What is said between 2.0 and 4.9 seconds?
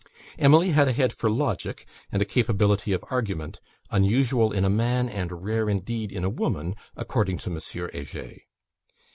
and a capability of argument, unusual in a